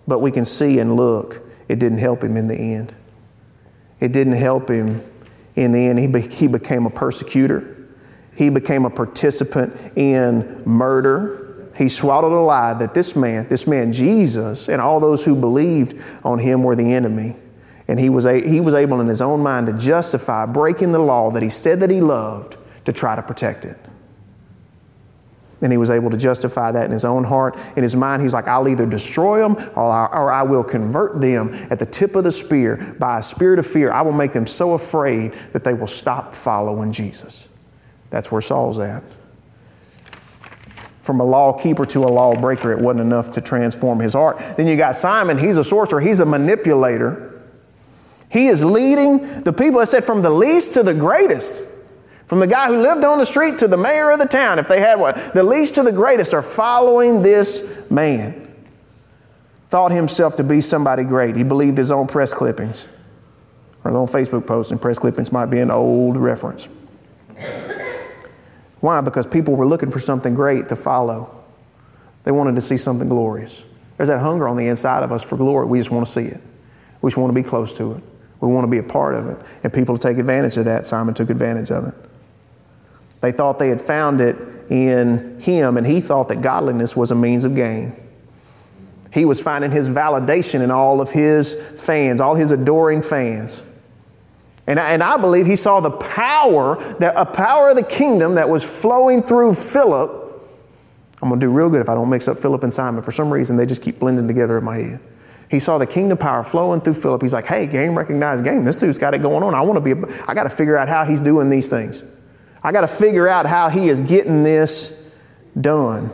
[0.07, 2.95] but we can see and look, it didn't help him in the end.
[3.99, 5.01] It didn't help him
[5.57, 5.99] in the end.
[5.99, 7.78] He, be, he became a persecutor.
[8.39, 11.73] He became a participant in murder.
[11.77, 16.01] He swallowed a lie that this man, this man Jesus, and all those who believed
[16.23, 17.35] on him were the enemy.
[17.89, 21.01] And he was, a, he was able in his own mind to justify breaking the
[21.01, 23.77] law that he said that he loved to try to protect it.
[25.61, 27.59] And he was able to justify that in his own heart.
[27.77, 31.21] In his mind, he's like, I'll either destroy them or I, or I will convert
[31.21, 33.91] them at the tip of the spear by a spirit of fear.
[33.91, 37.49] I will make them so afraid that they will stop following Jesus.
[38.11, 39.03] That's where Saul's at.
[41.03, 44.39] From a law keeper to a lawbreaker, it wasn't enough to transform his heart.
[44.57, 47.33] Then you got Simon, he's a sorcerer, he's a manipulator.
[48.31, 51.63] He is leading the people, I said, from the least to the greatest.
[52.27, 54.69] From the guy who lived on the street to the mayor of the town, if
[54.69, 55.15] they had one.
[55.33, 58.55] The least to the greatest are following this man.
[59.71, 61.37] Thought himself to be somebody great.
[61.37, 62.87] He believed his own press clippings.
[63.83, 66.69] Or his own Facebook posts, and press clippings might be an old reference.
[68.81, 69.01] Why?
[69.01, 71.35] Because people were looking for something great to follow.
[72.25, 73.65] They wanted to see something glorious.
[73.97, 75.67] There's that hunger on the inside of us for glory.
[75.67, 76.41] We just want to see it.
[77.01, 78.03] We just want to be close to it.
[78.41, 79.39] We want to be a part of it.
[79.65, 80.87] And people take advantage of that.
[80.87, 81.95] Simon took advantage of it.
[83.21, 84.37] They thought they had found it
[84.71, 87.95] in him, and he thought that godliness was a means of gain.
[89.13, 93.65] He was finding his validation in all of his fans, all his adoring fans.
[94.69, 98.35] And I, and I believe he saw the power, that a power of the kingdom
[98.35, 100.27] that was flowing through Philip.
[101.23, 103.03] I'm going to do real good if I don't mix up Philip and Simon.
[103.03, 105.01] For some reason, they just keep blending together in my head.
[105.51, 107.23] He saw the kingdom power flowing through Philip.
[107.23, 108.63] He's like, hey, game recognized game.
[108.67, 109.55] This dude's got it going on.
[109.55, 112.05] I want to be, I got to figure out how he's doing these things.
[112.63, 115.11] I got to figure out how he is getting this
[115.59, 116.11] done.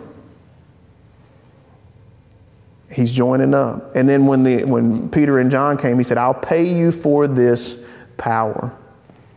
[2.88, 3.96] He's joining up.
[3.96, 7.26] And then when, the, when Peter and John came, he said, I'll pay you for
[7.26, 7.83] this
[8.16, 8.76] power.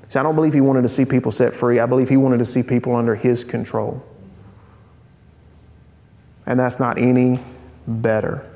[0.07, 1.79] See, I don't believe he wanted to see people set free.
[1.79, 4.03] I believe he wanted to see people under his control.
[6.45, 7.41] And that's not any
[7.87, 8.49] better.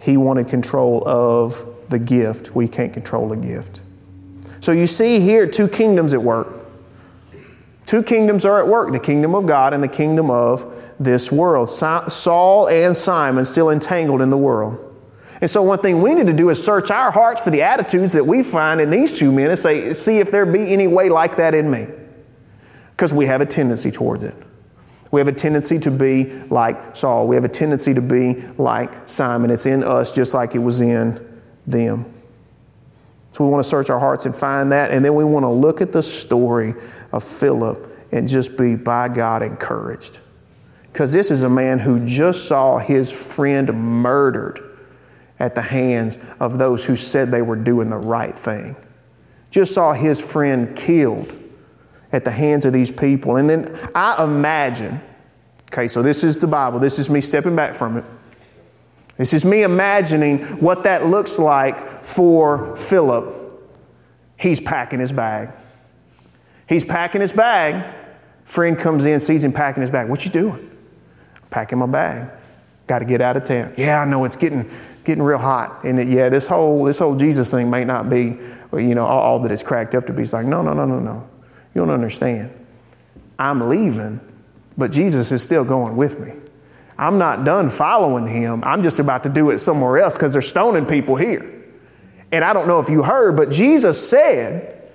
[0.00, 2.54] He wanted control of the gift.
[2.54, 3.82] We can't control a gift.
[4.60, 6.54] So you see here two kingdoms at work.
[7.84, 11.70] Two kingdoms are at work the kingdom of God and the kingdom of this world.
[11.70, 14.95] Saul and Simon still entangled in the world.
[15.40, 18.12] And so, one thing we need to do is search our hearts for the attitudes
[18.12, 21.08] that we find in these two men and say, see if there be any way
[21.08, 21.86] like that in me.
[22.92, 24.34] Because we have a tendency towards it.
[25.10, 27.28] We have a tendency to be like Saul.
[27.28, 29.50] We have a tendency to be like Simon.
[29.50, 32.06] It's in us just like it was in them.
[33.32, 34.90] So we want to search our hearts and find that.
[34.90, 36.74] And then we want to look at the story
[37.12, 40.20] of Philip and just be, by God, encouraged.
[40.90, 44.65] Because this is a man who just saw his friend murdered
[45.38, 48.76] at the hands of those who said they were doing the right thing.
[49.50, 51.32] Just saw his friend killed
[52.12, 53.36] at the hands of these people.
[53.36, 55.00] And then I imagine,
[55.72, 58.04] okay, so this is the Bible, this is me stepping back from it.
[59.16, 63.32] This is me imagining what that looks like for Philip.
[64.38, 65.50] He's packing his bag.
[66.68, 67.94] He's packing his bag.
[68.44, 70.08] Friend comes in, sees him packing his bag.
[70.08, 70.70] What you doing?
[71.50, 72.30] Packing my bag.
[72.86, 73.72] Got to get out of town.
[73.76, 74.70] Yeah, I know it's getting
[75.06, 75.84] getting real hot.
[75.84, 78.38] And it, yeah, this whole this whole Jesus thing may not be,
[78.72, 80.22] you know, all, all that it's cracked up to be.
[80.22, 81.28] It's like, no, no, no, no, no.
[81.74, 82.50] You don't understand.
[83.38, 84.20] I'm leaving,
[84.76, 86.32] but Jesus is still going with me.
[86.98, 88.64] I'm not done following him.
[88.64, 91.52] I'm just about to do it somewhere else because they're stoning people here.
[92.32, 94.90] And I don't know if you heard, but Jesus said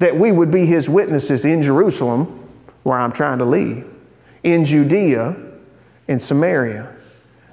[0.00, 2.26] that we would be his witnesses in Jerusalem,
[2.82, 3.86] where I'm trying to leave,
[4.42, 5.36] in Judea,
[6.08, 6.94] in Samaria.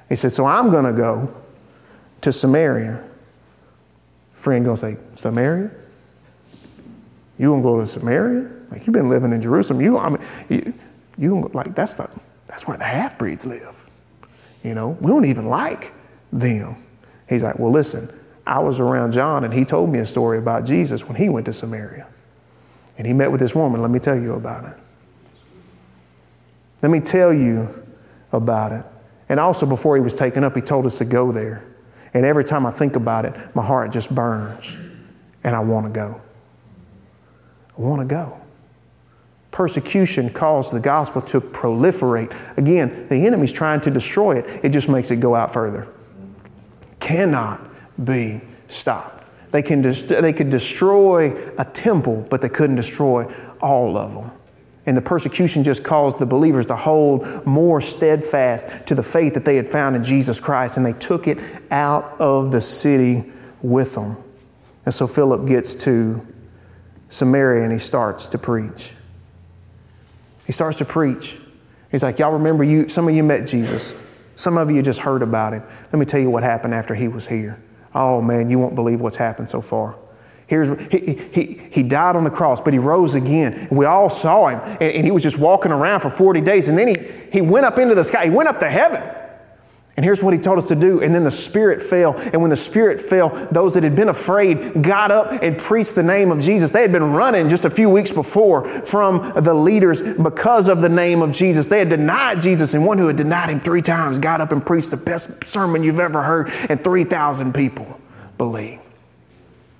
[0.09, 1.42] He said, So I'm going to go
[2.23, 3.03] to Samaria.
[4.33, 5.71] Friend gonna say, Samaria?
[7.37, 8.49] You gonna go to Samaria?
[8.69, 9.81] Like you've been living in Jerusalem.
[9.81, 10.73] You, I mean, you,
[11.17, 12.09] you like that's the
[12.47, 13.79] that's where the half breeds live.
[14.63, 15.93] You know, we don't even like
[16.31, 16.75] them.
[17.27, 18.09] He's like, well, listen,
[18.45, 21.45] I was around John and he told me a story about Jesus when he went
[21.45, 22.07] to Samaria.
[22.97, 23.81] And he met with this woman.
[23.81, 24.77] Let me tell you about it.
[26.81, 27.69] Let me tell you
[28.31, 28.85] about it.
[29.29, 31.72] And also, before he was taken up, he told us to go there.
[32.13, 34.77] And every time I think about it, my heart just burns
[35.43, 36.21] and I want to go.
[37.77, 38.39] I want to go.
[39.51, 42.35] Persecution caused the gospel to proliferate.
[42.57, 45.87] Again, the enemy's trying to destroy it, it just makes it go out further.
[46.99, 47.61] Cannot
[48.03, 49.23] be stopped.
[49.51, 54.31] They, can dest- they could destroy a temple, but they couldn't destroy all of them.
[54.85, 59.45] And the persecution just caused the believers to hold more steadfast to the faith that
[59.45, 61.37] they had found in Jesus Christ, and they took it
[61.71, 64.17] out of the city with them.
[64.85, 66.21] And so Philip gets to
[67.09, 68.93] Samaria and he starts to preach.
[70.45, 71.37] He starts to preach.
[71.91, 73.95] He's like, Y'all remember you, some of you met Jesus.
[74.35, 75.63] Some of you just heard about him.
[75.91, 77.61] Let me tell you what happened after he was here.
[77.93, 79.95] Oh man, you won't believe what's happened so far.
[80.47, 83.67] Here's, he, he, he died on the cross, but he rose again.
[83.71, 84.59] We all saw him.
[84.59, 86.69] And, and he was just walking around for 40 days.
[86.69, 86.95] And then he,
[87.31, 88.25] he went up into the sky.
[88.25, 89.01] He went up to heaven.
[89.95, 91.03] And here's what he told us to do.
[91.03, 92.17] And then the Spirit fell.
[92.17, 96.01] And when the Spirit fell, those that had been afraid got up and preached the
[96.01, 96.71] name of Jesus.
[96.71, 100.89] They had been running just a few weeks before from the leaders because of the
[100.89, 101.67] name of Jesus.
[101.67, 104.65] They had denied Jesus, and one who had denied him three times got up and
[104.65, 107.99] preached the best sermon you've ever heard, and 3,000 people
[108.39, 108.92] believed.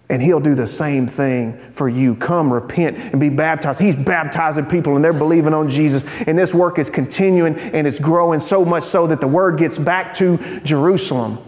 [0.10, 2.16] And he'll do the same thing for you.
[2.16, 3.80] Come, repent, and be baptized.
[3.80, 6.06] He's baptizing people, and they're believing on Jesus.
[6.28, 9.78] And this work is continuing and it's growing so much so that the word gets
[9.78, 11.40] back to Jerusalem.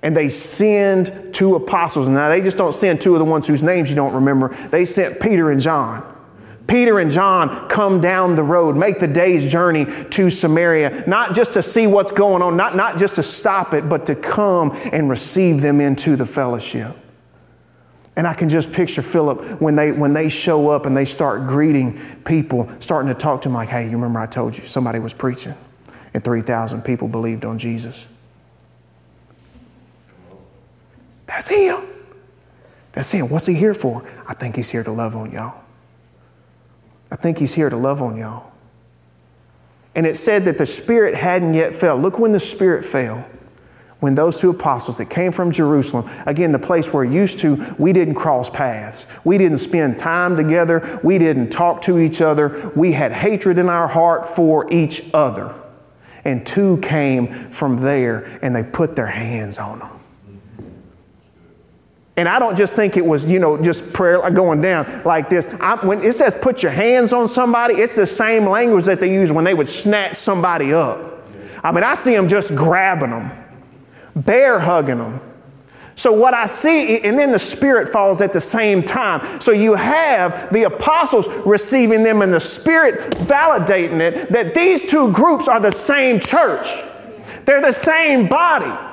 [0.00, 2.08] And they send two apostles.
[2.08, 4.84] Now, they just don't send two of the ones whose names you don't remember, they
[4.84, 6.08] sent Peter and John.
[6.68, 11.52] Peter and John come down the road, make the day's journey to Samaria, not just
[11.54, 15.10] to see what's going on, not, not just to stop it, but to come and
[15.10, 16.96] receive them into the fellowship.
[18.14, 21.46] And I can just picture Philip when they, when they show up and they start
[21.46, 24.98] greeting people, starting to talk to them like, hey, you remember I told you somebody
[24.98, 25.54] was preaching
[26.12, 28.08] and 3,000 people believed on Jesus.
[31.26, 31.80] That's him.
[32.92, 33.30] That's him.
[33.30, 34.06] What's he here for?
[34.28, 35.62] I think he's here to love on y'all.
[37.10, 38.52] I think he's here to love on y'all.
[39.94, 41.96] And it said that the Spirit hadn't yet fell.
[41.96, 43.26] Look when the Spirit fell
[44.02, 47.92] when those two apostles that came from Jerusalem, again, the place where used to we
[47.92, 52.90] didn't cross paths, we didn't spend time together, we didn't talk to each other, we
[52.90, 55.54] had hatred in our heart for each other.
[56.24, 59.90] And two came from there and they put their hands on them.
[62.16, 65.46] And I don't just think it was, you know, just prayer going down like this.
[65.60, 69.14] I, when it says put your hands on somebody, it's the same language that they
[69.14, 71.24] use when they would snatch somebody up.
[71.62, 73.30] I mean, I see them just grabbing them
[74.14, 75.20] bear hugging them.
[75.94, 79.40] So, what I see, and then the Spirit falls at the same time.
[79.40, 85.12] So, you have the apostles receiving them and the Spirit validating it that these two
[85.12, 86.68] groups are the same church,
[87.44, 88.88] they're the same body.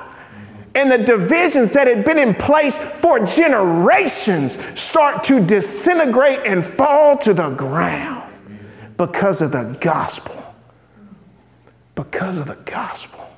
[0.72, 7.18] And the divisions that had been in place for generations start to disintegrate and fall
[7.18, 8.32] to the ground
[8.96, 10.54] because of the gospel.
[11.96, 13.29] Because of the gospel.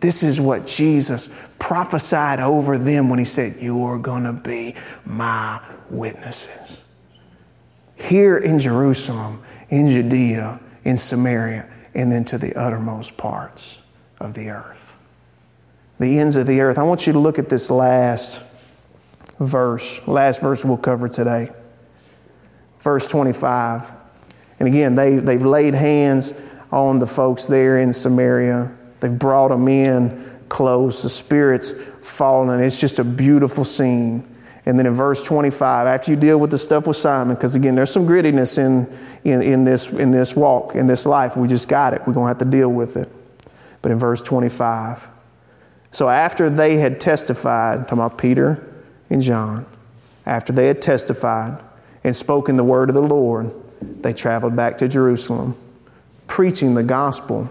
[0.00, 1.28] This is what Jesus
[1.58, 4.74] prophesied over them when he said, You're going to be
[5.04, 6.84] my witnesses.
[7.96, 13.82] Here in Jerusalem, in Judea, in Samaria, and then to the uttermost parts
[14.18, 14.96] of the earth.
[15.98, 16.78] The ends of the earth.
[16.78, 18.42] I want you to look at this last
[19.38, 21.50] verse, last verse we'll cover today.
[22.78, 23.90] Verse 25.
[24.58, 26.40] And again, they, they've laid hands
[26.72, 28.76] on the folks there in Samaria.
[29.00, 31.02] They've brought them in close.
[31.02, 32.60] The Spirit's falling.
[32.60, 34.26] It's just a beautiful scene.
[34.66, 37.74] And then in verse 25, after you deal with the stuff with Simon, because again,
[37.74, 38.92] there's some grittiness in,
[39.24, 41.36] in, in, this, in this walk, in this life.
[41.36, 42.02] We just got it.
[42.06, 43.10] We're going to have to deal with it.
[43.80, 45.08] But in verse 25,
[45.90, 48.62] so after they had testified, talking about Peter
[49.08, 49.66] and John,
[50.26, 51.60] after they had testified
[52.04, 55.54] and spoken the word of the Lord, they traveled back to Jerusalem,
[56.26, 57.50] preaching the gospel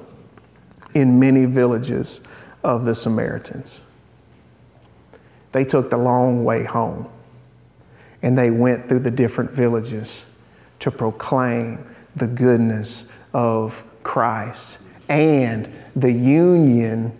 [0.94, 2.28] in many villages
[2.64, 3.82] of the Samaritans.
[5.52, 7.10] They took the long way home
[8.22, 10.26] and they went through the different villages
[10.80, 11.86] to proclaim
[12.16, 17.12] the goodness of Christ and the union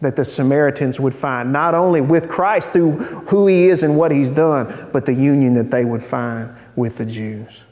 [0.00, 4.10] that the Samaritans would find, not only with Christ through who he is and what
[4.10, 7.62] he's done, but the union that they would find with the Jews.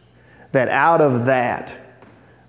[0.53, 1.78] That out of that,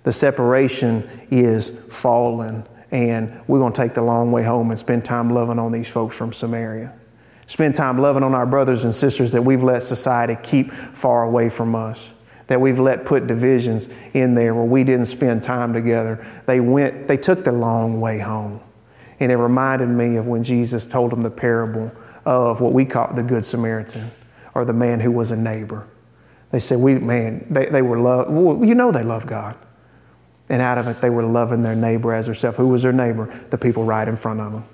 [0.03, 5.05] the separation is fallen and we're going to take the long way home and spend
[5.05, 6.93] time loving on these folks from Samaria.
[7.47, 11.49] Spend time loving on our brothers and sisters that we've let society keep far away
[11.49, 12.13] from us,
[12.47, 16.25] that we've let put divisions in there where we didn't spend time together.
[16.45, 18.61] They went, they took the long way home.
[19.19, 21.91] And it reminded me of when Jesus told them the parable
[22.25, 24.11] of what we call the Good Samaritan
[24.53, 25.87] or the man who was a neighbor.
[26.51, 28.29] They said, we, man, they, they were love.
[28.29, 29.57] Well, you know they love God.
[30.51, 32.57] And out of it, they were loving their neighbor as herself.
[32.57, 33.27] Who was their neighbor?
[33.51, 34.65] The people right in front of them,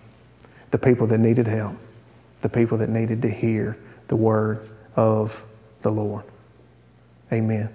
[0.72, 1.76] the people that needed help,
[2.40, 5.46] the people that needed to hear the word of
[5.84, 6.26] the Lord.
[7.32, 7.70] Amen.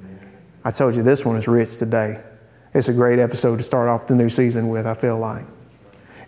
[0.00, 0.32] Amen.
[0.64, 2.20] I told you this one is rich today.
[2.74, 5.46] It's a great episode to start off the new season with, I feel like.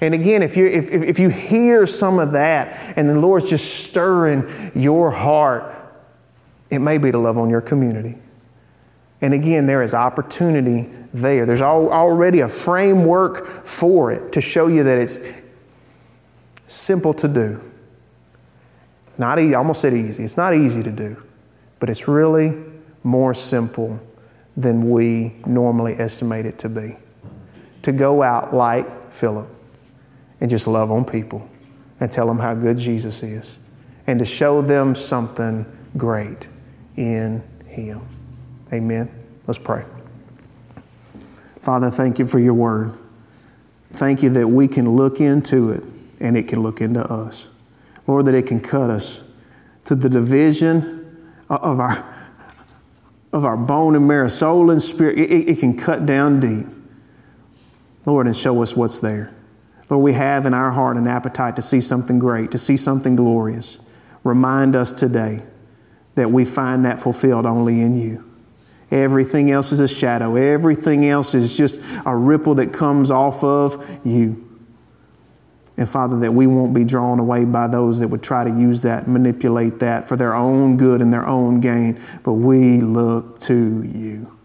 [0.00, 3.88] And again, if you, if, if you hear some of that and the Lord's just
[3.88, 5.74] stirring your heart,
[6.70, 8.16] it may be to love on your community.
[9.20, 11.46] And again, there is opportunity there.
[11.46, 15.18] There's already a framework for it to show you that it's
[16.66, 17.60] simple to do.
[19.18, 20.24] Not easy, I almost said easy.
[20.24, 21.22] It's not easy to do,
[21.78, 22.62] but it's really
[23.02, 24.00] more simple
[24.56, 26.96] than we normally estimate it to be.
[27.82, 29.48] To go out like Philip
[30.40, 31.48] and just love on people
[32.00, 33.58] and tell them how good Jesus is
[34.06, 35.64] and to show them something
[35.96, 36.48] great
[36.96, 38.02] in Him.
[38.72, 39.10] Amen.
[39.46, 39.84] Let's pray.
[41.60, 42.92] Father, thank you for your word.
[43.92, 45.84] Thank you that we can look into it
[46.20, 47.54] and it can look into us.
[48.06, 49.32] Lord, that it can cut us
[49.84, 52.04] to the division of our,
[53.32, 55.18] of our bone and marrow, soul and spirit.
[55.18, 56.66] It, it can cut down deep,
[58.04, 59.32] Lord, and show us what's there.
[59.88, 63.14] Lord, we have in our heart an appetite to see something great, to see something
[63.14, 63.88] glorious.
[64.24, 65.42] Remind us today
[66.16, 68.24] that we find that fulfilled only in you.
[68.90, 70.36] Everything else is a shadow.
[70.36, 74.42] Everything else is just a ripple that comes off of you.
[75.76, 78.82] And Father, that we won't be drawn away by those that would try to use
[78.82, 83.82] that, manipulate that for their own good and their own gain, but we look to
[83.82, 84.38] you.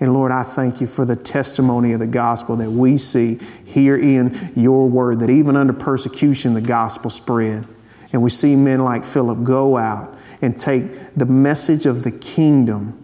[0.00, 3.96] And Lord, I thank you for the testimony of the gospel that we see here
[3.96, 7.68] in your word, that even under persecution, the gospel spread.
[8.12, 13.01] And we see men like Philip go out and take the message of the kingdom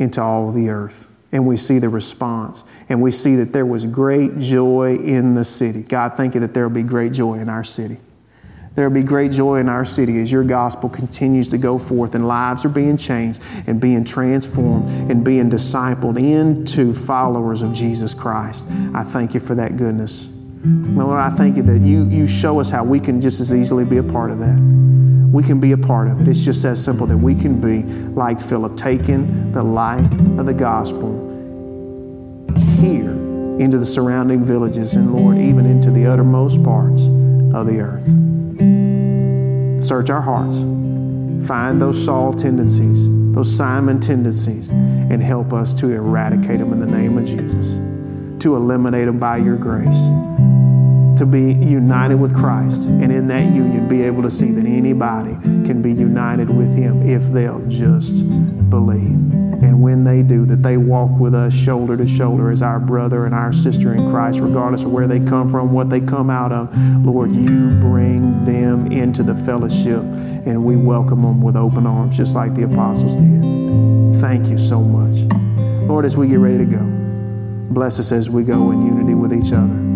[0.00, 1.08] into all the earth.
[1.30, 2.64] And we see the response.
[2.88, 5.84] And we see that there was great joy in the city.
[5.84, 7.98] God, thank you that there will be great joy in our city.
[8.74, 12.14] There will be great joy in our city as your gospel continues to go forth
[12.14, 18.14] and lives are being changed and being transformed and being discipled into followers of Jesus
[18.14, 18.66] Christ.
[18.94, 20.32] I thank you for that goodness.
[20.64, 23.84] Lord, I thank you that you, you show us how we can just as easily
[23.84, 26.28] be a part of that we can be a part of it.
[26.28, 30.04] It's just as simple that we can be like Philip, taking the light
[30.38, 31.28] of the gospel
[32.80, 33.10] here
[33.60, 38.06] into the surrounding villages and, Lord, even into the uttermost parts of the earth.
[39.84, 40.60] Search our hearts,
[41.46, 46.86] find those Saul tendencies, those Simon tendencies, and help us to eradicate them in the
[46.86, 47.74] name of Jesus,
[48.42, 50.02] to eliminate them by your grace
[51.20, 55.34] to be united with Christ and in that union be able to see that anybody
[55.66, 58.26] can be united with Him if they'll just
[58.70, 59.18] believe.
[59.62, 63.26] And when they do, that they walk with us shoulder to shoulder as our brother
[63.26, 66.52] and our sister in Christ, regardless of where they come from, what they come out
[66.52, 66.74] of.
[67.04, 72.34] Lord, you bring them into the fellowship and we welcome them with open arms, just
[72.34, 74.22] like the apostles did.
[74.22, 75.20] Thank you so much.
[75.86, 79.34] Lord, as we get ready to go, bless us as we go in unity with
[79.34, 79.89] each other.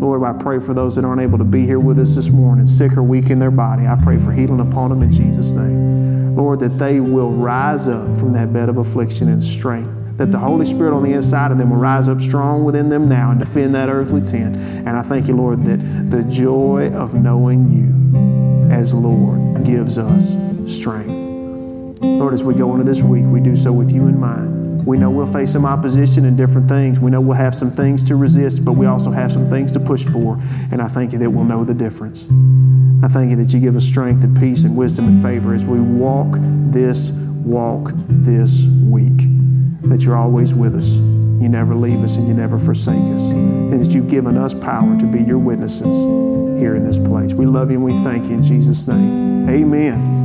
[0.00, 2.66] Lord, I pray for those that aren't able to be here with us this morning,
[2.66, 3.86] sick or weak in their body.
[3.86, 6.34] I pray for healing upon them in Jesus' name.
[6.34, 10.16] Lord, that they will rise up from that bed of affliction in strength.
[10.16, 13.10] That the Holy Spirit on the inside of them will rise up strong within them
[13.10, 14.56] now and defend that earthly tent.
[14.56, 15.76] And I thank you, Lord, that
[16.10, 20.34] the joy of knowing you as Lord gives us
[20.66, 22.00] strength.
[22.00, 24.59] Lord, as we go into this week, we do so with you in mind.
[24.90, 26.98] We know we'll face some opposition and different things.
[26.98, 29.78] We know we'll have some things to resist, but we also have some things to
[29.78, 30.36] push for.
[30.72, 32.24] And I thank you that we'll know the difference.
[33.04, 35.64] I thank you that you give us strength and peace and wisdom and favor as
[35.64, 36.26] we walk
[36.72, 39.18] this walk this week.
[39.82, 40.96] That you're always with us.
[40.96, 43.30] You never leave us and you never forsake us.
[43.30, 46.02] And that you've given us power to be your witnesses
[46.60, 47.32] here in this place.
[47.32, 49.48] We love you and we thank you in Jesus' name.
[49.48, 50.19] Amen.